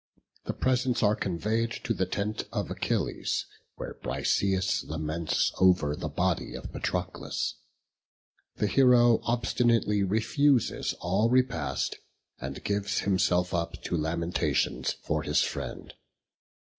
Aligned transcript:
The 0.45 0.53
presents 0.53 1.03
are 1.03 1.15
conveyed 1.15 1.69
to 1.83 1.93
the 1.93 2.07
tent 2.07 2.45
of 2.51 2.71
Achilles: 2.71 3.45
where 3.75 3.93
Briseis 4.01 4.83
laments 4.83 5.51
over 5.59 5.95
the 5.95 6.09
body 6.09 6.55
of 6.55 6.71
Patroclus. 6.73 7.53
The 8.55 8.65
hero 8.65 9.19
obstinately 9.21 10.01
refuses 10.01 10.95
all 11.01 11.29
repast, 11.29 11.99
and 12.39 12.63
gives 12.63 13.01
himself 13.01 13.53
up 13.53 13.79
to 13.83 13.95
lamentations 13.95 14.93
for 15.03 15.21
his 15.21 15.43
friend. 15.43 15.93